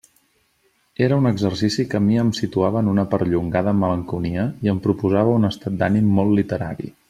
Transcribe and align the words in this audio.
Era 1.07 1.19
un 1.21 1.27
exercici 1.31 1.85
que 1.91 1.99
a 1.99 2.01
mi 2.05 2.17
em 2.21 2.31
situava 2.37 2.83
en 2.85 2.89
una 2.95 3.05
perllongada 3.13 3.75
malenconia, 3.83 4.49
i 4.67 4.73
em 4.75 4.81
proposava 4.89 5.37
un 5.43 5.49
estat 5.53 5.79
d'ànim 5.83 6.11
molt 6.21 6.37
literari. 6.41 6.95